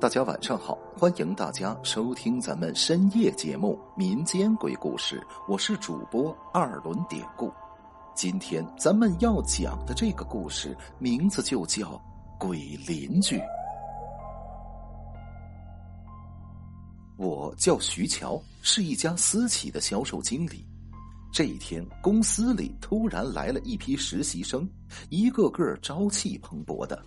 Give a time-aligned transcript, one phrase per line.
[0.00, 5.18] 大家晚上好，欢迎大家收听咱们深夜节目《民间鬼故事》，
[5.52, 7.52] 我是主播二轮典故。
[8.14, 11.84] 今天咱们要讲的这个故事名字就叫
[12.38, 13.38] 《鬼邻居》。
[17.16, 20.64] 我叫徐桥，是一家私企的销售经理。
[21.32, 24.68] 这一天，公司里突然来了一批实习生，
[25.10, 27.04] 一个个朝气蓬勃的。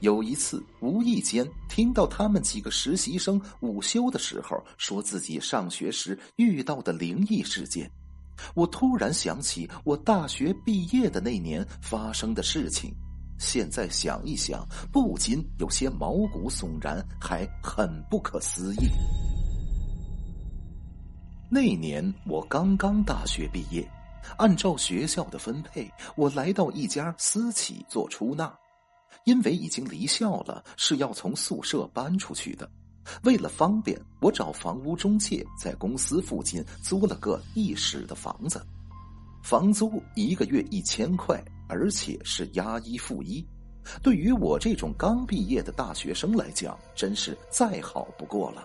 [0.00, 7.90] 有一次，无意间听到他们几个实习生午休的时候说自己上学时遇到的灵异事件，
[8.54, 12.94] 我突然想起我大学毕业的那年发生的事情。
[13.38, 18.88] 现在想一想，不禁有些毛骨悚然，还很不可思议。
[21.50, 23.84] 那年我刚刚大学毕业，
[24.38, 28.61] 按照学校的分配，我来到一家私企做出纳。
[29.24, 32.68] 因为已经离校了，是要从宿舍搬出去的。
[33.24, 38.64] 为了方便，我找房屋中介在公司附近租了个一室的房子，
[39.42, 43.44] 房租一个月一千块，而且是押一付一。
[44.00, 48.64] 对于我这种刚毕业的大学生来讲，真是再好不过了。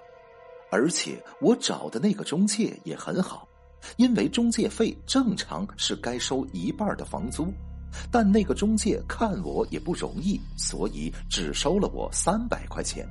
[0.69, 3.47] 而且我找的那个中介也很好，
[3.95, 7.51] 因为中介费正常是该收一半的房租。
[8.11, 13.07] 但那个中介看我也不容易，所以只收了我三百块钱。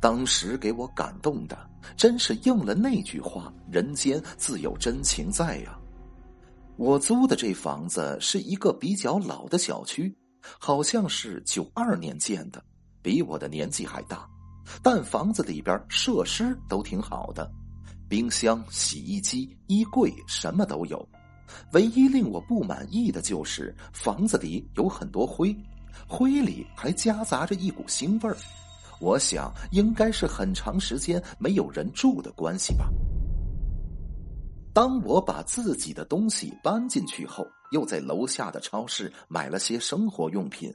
[0.00, 1.58] 当时给我感动的，
[1.96, 5.78] 真是应了那句话：“人间自有真情在呀。”
[6.76, 10.16] 我租的这房子是一个比较老的小区，
[10.58, 12.64] 好像是九二年建的，
[13.02, 14.26] 比我的年纪还大。
[14.82, 17.50] 但房子里边设施都挺好的，
[18.08, 21.06] 冰箱、洗衣机、衣柜什么都有。
[21.72, 25.56] 唯一令我不满意的就是房子里有很多灰，
[26.06, 28.36] 灰里还夹杂着一股腥味儿。
[29.00, 32.88] 我想应该是很长时间没有人住的关系吧。
[34.72, 40.72] 当我把自己的东西搬进去后，又在楼下的超市买了些生活用品，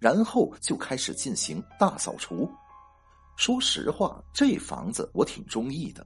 [0.00, 2.50] 然后就开始进行大扫除。
[3.36, 6.04] 说实话，这房子我挺中意的。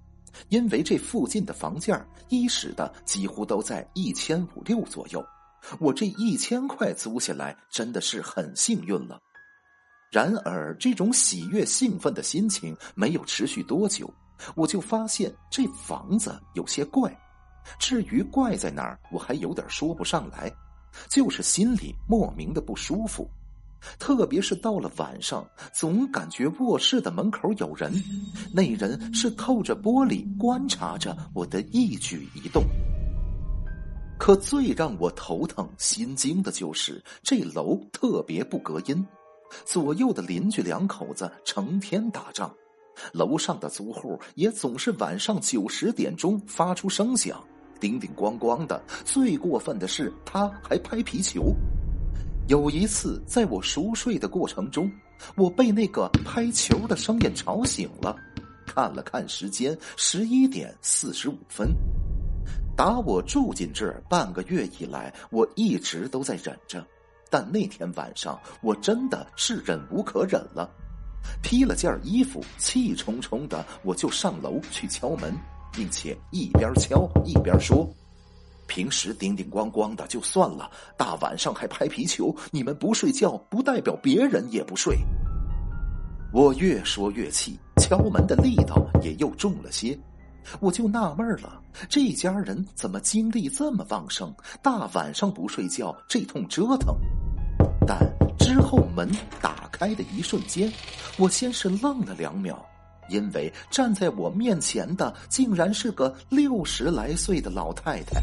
[0.49, 5.25] 因为这附近的房价一室的几乎都在一千五六左右，
[5.79, 9.21] 我这一千块租下来真的是很幸运了。
[10.11, 14.13] 然而，这种喜悦兴奋的心情没有持续多久，
[14.57, 17.17] 我就发现这房子有些怪。
[17.79, 20.53] 至于怪在哪儿，我还有点说不上来，
[21.09, 23.31] 就是心里莫名的不舒服。
[23.99, 27.93] 特别是到了晚上，总感觉卧室的门口有人，
[28.53, 32.63] 那人是透着玻璃观察着我的一举一动。
[34.19, 39.07] 可最让我头疼心惊的就是这楼特别不隔音，
[39.65, 42.55] 左右的邻居两口子成天打仗，
[43.13, 47.43] 楼上的租户也总是晚上九十点钟发出声响，
[47.81, 48.83] 叮叮咣咣的。
[49.07, 51.55] 最过分的是，他还拍皮球。
[52.51, 54.91] 有一次，在我熟睡的过程中，
[55.37, 58.17] 我被那个拍球的声音吵醒了。
[58.67, 61.69] 看了看时间，十一点四十五分。
[62.77, 66.85] 打我住进这儿半个月以来，我一直都在忍着，
[67.31, 70.69] 但那天晚上我真的是忍无可忍了，
[71.45, 75.33] 披了件衣服，气冲冲的我就上楼去敲门，
[75.71, 77.89] 并且一边敲一边说。
[78.71, 84.97] 平时叮叮咣咣的就算了，大晚上还拍皮球，你们不睡觉不代表别人也不睡。
[86.33, 89.99] 我越说越气，敲门的力道也又重了些。
[90.61, 94.33] 我就纳闷了，这家人怎么精力这么旺盛，
[94.63, 96.97] 大晚上不睡觉，这通折腾。
[97.85, 97.99] 但
[98.39, 99.11] 之后门
[99.43, 100.73] 打开的一瞬间，
[101.19, 102.65] 我先是愣了两秒，
[103.09, 108.23] 因为站在我面前的竟然是个六十来岁的老太太。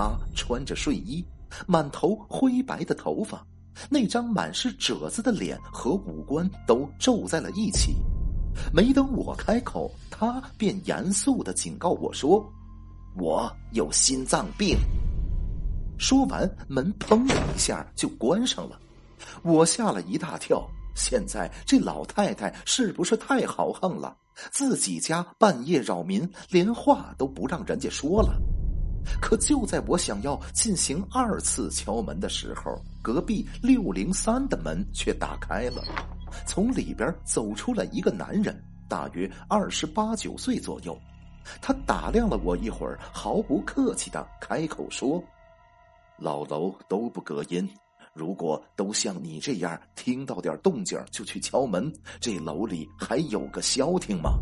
[0.00, 1.22] 他穿着睡衣，
[1.66, 3.46] 满头灰白的头发，
[3.90, 7.96] 那张满是褶子的脸和五官都皱在了一起。
[8.72, 12.42] 没等我开口，他便严肃的警告我说
[13.14, 14.74] ：“我有心脏病。”
[16.00, 18.80] 说完，门砰的一下就关上了。
[19.42, 20.66] 我吓了一大跳。
[20.94, 24.16] 现在这老太太是不是太豪横了？
[24.50, 28.40] 自己家半夜扰民，连话都不让人家说了。
[29.20, 35.82] 可就在我想要进行二次敲门的时候，隔壁六零三的门却打开了，
[36.46, 40.98] 从里边走出来一个男人，大约二十八九岁左右。
[41.60, 45.22] 他打量了我一会儿，毫不客气的开口说
[46.18, 47.68] ：“老楼都不隔音，
[48.12, 54.38] 如果都像你这样，听到点动静就去敲门，这楼里还有个消停吗？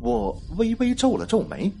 [0.00, 1.72] 我微微皱了皱眉，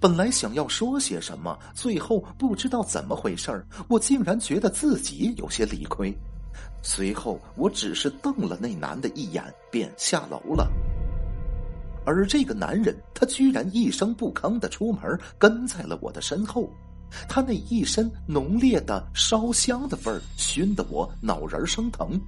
[0.00, 6.12] 本来想要说些什么，最后不知道怎么回事我竟然觉得自己有些理亏。
[6.82, 10.70] 随后，我只是瞪了那男的一眼，便下楼了。
[12.04, 16.68] 而这个男人，他居然一声不吭的出门，跟在了我的身后。
[17.28, 22.20] 他那一身浓烈的烧香的味儿，熏得我脑仁生疼。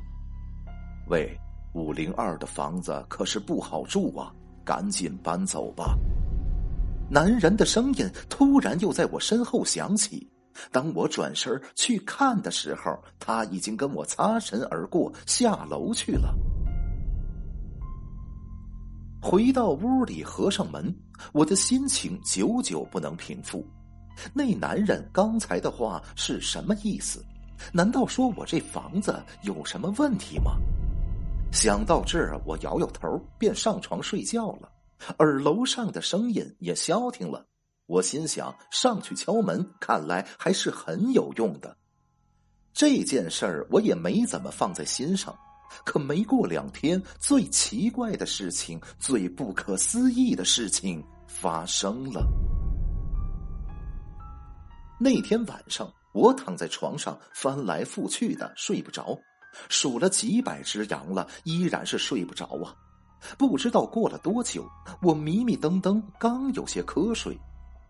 [1.09, 1.37] 喂，
[1.73, 4.33] 五零二的房子可是不好住啊，
[4.65, 5.99] 赶紧搬走吧。
[7.14, 10.28] 男人的声音突然又在我身后响起。
[10.72, 16.34] 当我转身去看的时候，他已经跟我擦身而过，下楼去了。
[19.22, 20.93] 回到屋里，合上门，
[21.32, 23.64] 我的心情久久不能平复。
[24.32, 27.25] 那男人刚才的话是什么意思？
[27.72, 30.56] 难道说我这房子有什么问题吗？
[31.52, 34.69] 想到这儿，我摇摇头，便上床睡觉了。
[35.17, 37.47] 而楼上的声音也消停了。
[37.87, 41.77] 我心想，上去敲门，看来还是很有用的。
[42.73, 45.37] 这件事儿我也没怎么放在心上。
[45.85, 52.25] 可没过两天，最奇怪的事情、最不可思议的事情发生了。
[55.00, 59.19] 那天晚上，我躺在床上翻来覆去的睡不着，
[59.69, 62.77] 数了几百只羊了，依然是睡不着啊！
[63.37, 64.65] 不知道过了多久，
[65.03, 67.38] 我迷迷瞪瞪，刚有些瞌睡，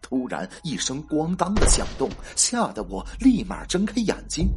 [0.01, 4.49] 突然一声咣当的响动，吓得我立马睁开眼睛。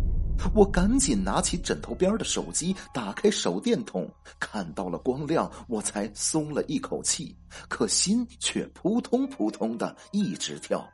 [0.53, 4.07] 我赶紧拿起枕头边的手机，打开手电筒，
[4.39, 7.35] 看到了光亮，我才松了一口气，
[7.67, 10.87] 可心却扑通扑通的一直跳。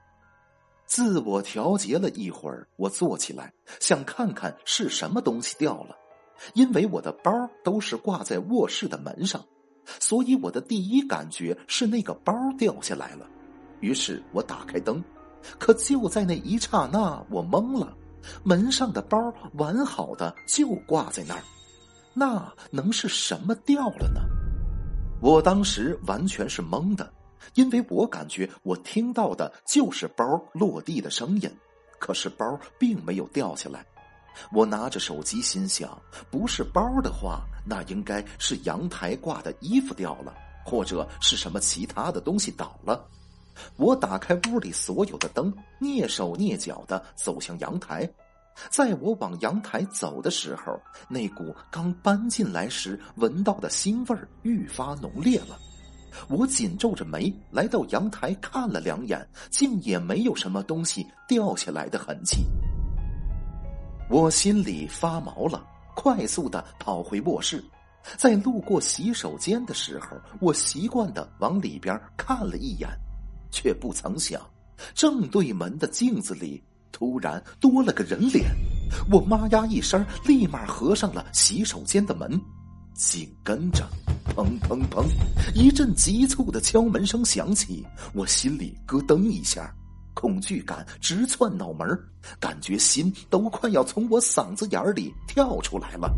[0.86, 3.52] 自我调节了一会儿，我坐起来，
[3.82, 5.98] 想看看是什么东西掉了。
[6.54, 7.32] 因为我的包
[7.64, 9.44] 都是挂在卧室的门上，
[10.00, 13.28] 所以我的第一感觉是那个包掉下来了。
[13.80, 15.04] 于是我打开灯，
[15.60, 17.96] 可就在那一刹那，我懵了。
[18.44, 21.44] 门上的包完好的就挂在那儿，
[22.14, 24.22] 那能是什么掉了呢？
[25.22, 27.12] 我当时完全是懵的。
[27.56, 31.52] 因为我感觉我听到的就是包落地的声音，
[32.00, 33.86] 可是包并没有掉下来。
[34.54, 36.02] 我拿着手机心想，
[36.32, 40.34] 不是包的话，那应该是阳台挂的衣服掉了，
[40.66, 43.06] 或者是什么其他的东西倒了。
[43.78, 48.10] 我打开屋里所有的灯，蹑手蹑脚的走向阳台。
[48.70, 55.58] 在我往阳台走的时候，那股刚搬进来时闻到的腥味愈发浓烈了。
[56.28, 62.46] 我紧皱着眉来到阳台看了两眼，竟也没有什么东西掉下来的痕迹。
[64.10, 67.64] 我心里发毛了，快速的跑回卧室，
[68.18, 72.90] 在路过洗手间的时候，我习惯的往里边看了一眼，
[73.52, 74.42] 却不曾想，
[74.94, 76.62] 正对门的镜子里
[76.92, 78.46] 突然多了个人脸。
[79.12, 82.40] 我妈呀一声，立马合上了洗手间的门。
[82.96, 83.90] 紧跟着，
[84.36, 85.04] 砰砰砰，
[85.56, 89.74] 一阵急促的敲门声响起，我心里咯噔一下，
[90.24, 91.86] 恐惧感直窜脑门
[92.40, 96.10] 感觉心都快要从我嗓子眼里跳出来了。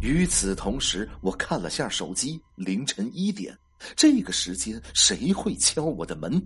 [0.00, 3.58] 与此同时，我看了下手机，凌晨一点，
[3.96, 6.40] 这个时间谁会敲我的门？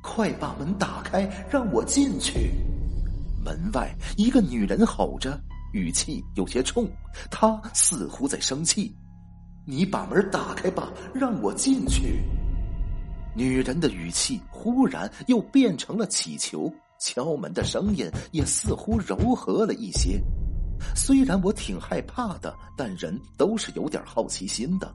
[0.00, 2.52] 快把门打开，让我进去！
[3.44, 5.36] 门外一个女人吼着。
[5.72, 6.88] 语气有些冲，
[7.32, 8.94] 她似乎在生气。
[9.66, 12.22] 你把门打开吧，让我进去。
[13.34, 20.20] 女人的语气忽然又变成了乞求，敲门的声音也似乎柔和了一些。
[20.96, 24.92] 虽然我挺害怕的，但人都是有点好奇心的。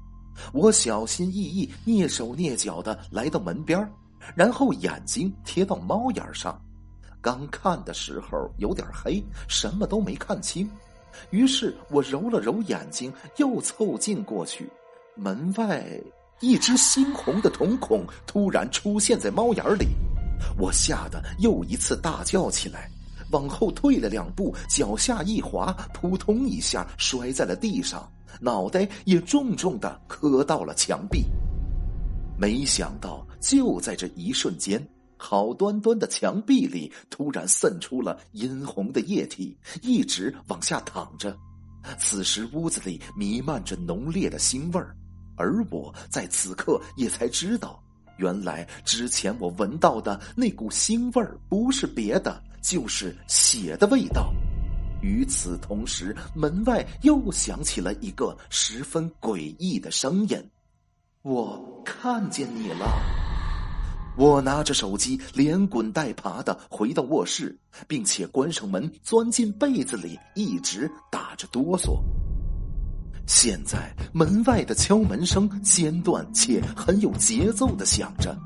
[0.52, 3.90] 我小心翼翼、蹑手蹑脚的来到门边
[4.36, 6.60] 然后眼睛贴到猫眼上。
[7.22, 10.70] 刚看的时候有点黑，什么都没看清，
[11.30, 14.70] 于是我揉了揉眼睛，又凑近过去。
[15.16, 15.86] 门外
[16.42, 19.88] 一只猩红的瞳孔突然出现在猫眼里，
[20.58, 22.90] 我吓得又一次大叫起来，
[23.32, 28.12] 往后退了两步，脚下一滑，扑通一下摔在了地上，
[28.42, 31.24] 脑袋也重重的磕到了墙壁。
[32.38, 34.86] 没想到就在这一瞬间。
[35.18, 41.36] 好端端的墙壁里突然渗出了殷红的液体，一直往下淌着。
[41.98, 44.94] 此时屋子里弥漫着浓烈的腥味儿，
[45.36, 47.82] 而我在此刻也才知道，
[48.18, 54.34] 原来之前我闻到的那股腥味儿不是别的，就是血的味道。
[55.02, 60.50] 与此同时，门外又响起了一个十分诡异的声音
[61.22, 62.88] ：“我看见你了。”
[64.18, 72.00] 我拿着手机，连滚带爬的回到卧室，并且关上门，钻进被子里，一直打着哆嗦。
[73.28, 78.38] 现在门外的敲门声间断且很有节奏的响着，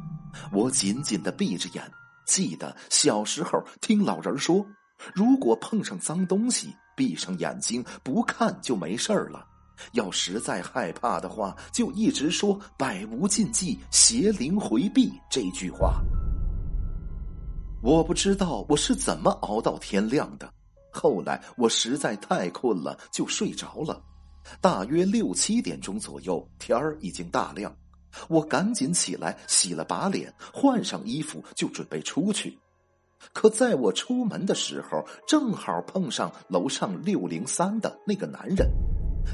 [0.54, 1.84] 我紧紧的闭着眼，
[2.26, 4.66] 记得小时候听老人说，
[5.14, 9.46] 如果碰上脏东西，闭上眼睛不看就没事了。
[9.94, 16.02] 要实在害怕的话，就一直说“百无禁忌，邪灵回避”这句话。
[17.82, 20.50] 我不知道我是怎么熬到天亮的。
[20.92, 24.02] 后来我实在太困了，就睡着了。
[24.62, 27.76] 大约六七点钟左右，天儿已经大亮，
[28.28, 32.58] 我赶紧起来洗了把脸，换上衣服就准备出去。
[33.34, 38.68] 可在我出门的时候，正好碰上楼上六零三的那个男人。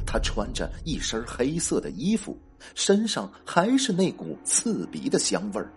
[0.05, 2.37] 他穿着一身黑色的衣服，
[2.73, 5.71] 身上还是那股刺鼻的香味儿。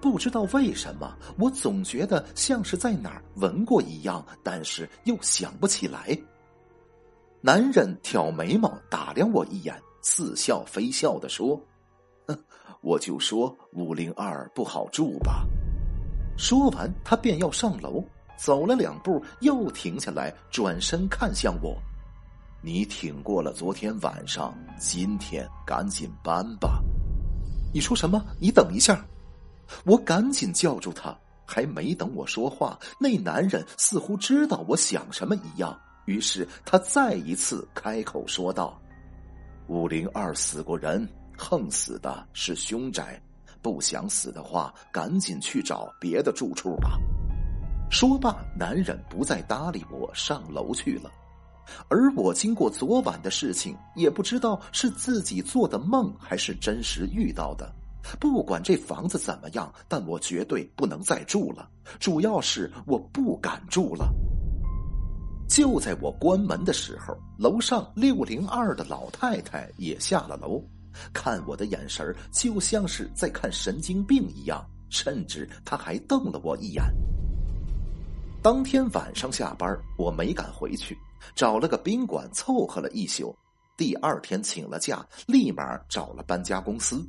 [0.00, 6.16] 不知道为什么，我总觉得像是在哪儿闻过一样，但是又想不起来。
[7.46, 11.60] 男人挑眉毛打量我一眼，似笑非笑的说
[12.80, 15.46] ：“我就说五零二不好住吧。”
[16.38, 18.02] 说完，他便要上楼，
[18.38, 21.76] 走了两步又停下来，转身看向我。
[22.62, 26.82] 你挺过了昨天晚上，今天赶紧搬吧。
[27.74, 28.24] 你说什么？
[28.40, 29.04] 你等一下！
[29.84, 31.14] 我赶紧叫住他。
[31.44, 38.80] 还没等我说话，那男人似乎知道我想什么一样，于是他再一次开口说道
[39.68, 43.20] ：“五零二死过人，横死的是凶宅。
[43.62, 46.98] 不想死的话，赶紧去找别的住处吧。”
[47.90, 51.10] 说罢，男人不再搭理我，上楼去了。
[51.88, 57.72] 而我经过昨晚的事情，也不知道是自己做的梦还是真实遇到的。
[58.20, 61.70] 不管这房子怎么样，但我绝对不能再住了。
[61.98, 64.12] 主要是我不敢住了。
[65.48, 70.62] 就在我关门的时候，楼上六零二的老太太也下了楼，
[71.12, 76.84] 看我的眼神就像是在看神经病一样，甚至她还瞪了我一眼。
[78.42, 80.96] 当天晚上下班，我没敢回去。
[81.34, 83.34] 找了个宾馆凑合了一宿，
[83.78, 87.02] 第二天请了假，立马找了搬家公司。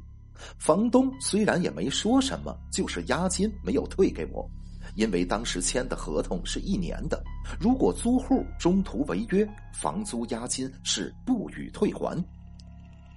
[0.58, 4.50] 房东虽然也没说什么，就是押金没有退给我，
[4.96, 7.22] 因为当时签的合同是一年的，
[7.60, 12.24] 如果租户中途违约，房租押金是不予退还。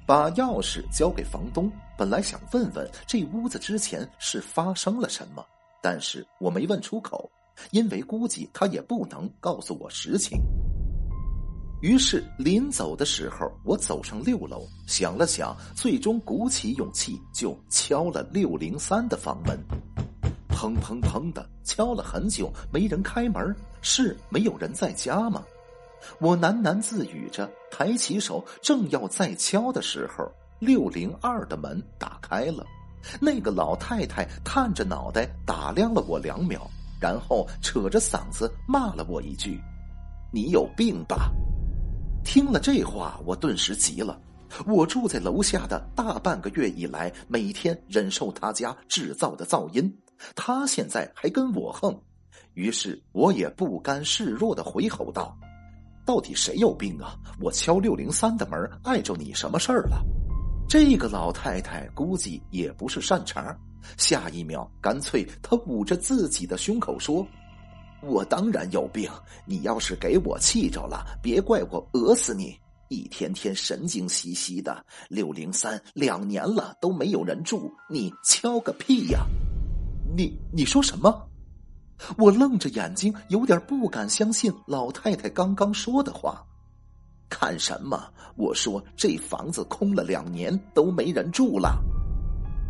[0.06, 5.44] 把钥匙交给房东，本来想问问这屋子之前是发生了什么，
[5.82, 7.30] 但是我没问出口，
[7.72, 10.40] 因为估计他也不能告诉我实情。
[11.82, 19.56] 于是临走的时候，我走上六楼，想了想，最终鼓起勇气就敲了六零三的房门。
[20.58, 25.44] 砰砰砰的敲了很久，没人开门，是没有人在家吗？
[26.18, 32.66] 我喃喃自语着，抬起手，正要再敲的时候，六零二的门打开了，
[33.20, 36.68] 那个老太太探着脑袋打量了我两秒，
[37.00, 39.60] 然后扯着嗓子骂了我一句
[40.34, 41.30] ：“你有病吧！”
[42.26, 44.20] 听了这话，我顿时急了。
[44.66, 49.96] 我住在楼下的大半个月以来，每天忍受他家制造的噪音，
[50.34, 51.98] 他现在还跟我横，
[52.54, 55.36] 于是我也不甘示弱的回吼道
[56.04, 57.14] ：“到底谁有病啊？
[57.40, 60.02] 我敲六零三的门，碍着你什么事儿了？”
[60.68, 63.56] 这个老太太估计也不是善茬，
[63.96, 67.26] 下一秒干脆她捂着自己的胸口说。
[68.00, 69.10] 我当然有病，
[69.44, 72.56] 你要是给我气着了，别怪我讹死你！
[72.88, 79.26] 一天天神经兮兮的，六零三两年了都没有人住，你敲个屁呀！
[80.16, 81.28] 你你说什么？
[82.16, 86.44] 我愣着眼睛，有点不敢相信老太太刚刚说的话。
[87.28, 88.10] 看什么？
[88.36, 91.78] 我说这房子空了两年都没人住了。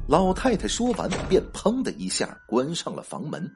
[0.09, 3.49] 老太太说完，便砰的一下关上了房门。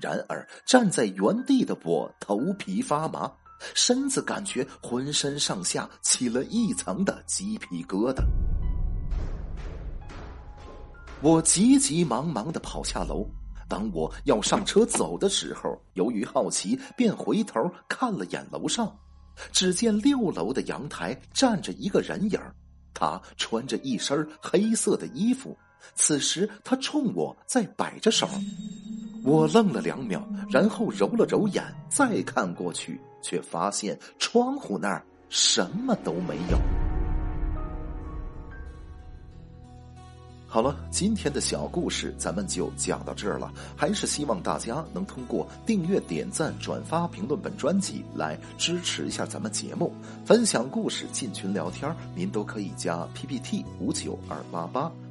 [0.00, 3.30] 然而，站在原地的我头皮发麻，
[3.74, 8.22] 身子感觉浑身上下起了一层的鸡皮疙瘩。
[11.20, 13.26] 我急急忙忙的跑下楼，
[13.68, 18.96] 当我要上车走的时候，由于好奇，便回头看了眼楼上，
[19.50, 22.40] 只见六楼的阳台站着一个人影
[22.94, 25.56] 他穿着一身黑色的衣服，
[25.94, 28.28] 此时他冲我在摆着手。
[29.24, 36.58] 我愣了两秒，然后揉了揉眼，再看过去，却发现窗户那儿什么都没有。
[40.50, 43.52] 好了，今天的小故事咱们就讲到这儿了。
[43.76, 49.92] 还是希望大家能通过订阅、点赞、转发、评论本专辑来支持一下咱们节目，
[50.24, 54.90] 分享故事、进群聊天，您都可以加 PPT 五九二八八。